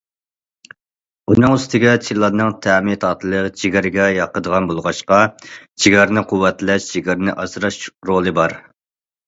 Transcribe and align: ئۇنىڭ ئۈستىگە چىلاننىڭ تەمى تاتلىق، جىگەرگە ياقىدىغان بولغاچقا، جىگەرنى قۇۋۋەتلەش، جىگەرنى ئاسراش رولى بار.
ئۇنىڭ 1.33 1.51
ئۈستىگە 1.57 1.91
چىلاننىڭ 2.07 2.49
تەمى 2.67 2.97
تاتلىق، 3.03 3.51
جىگەرگە 3.65 4.09
ياقىدىغان 4.17 4.71
بولغاچقا، 4.73 5.21
جىگەرنى 5.85 6.27
قۇۋۋەتلەش، 6.35 6.91
جىگەرنى 6.97 7.41
ئاسراش 7.45 7.81
رولى 8.13 8.39
بار. 8.41 8.61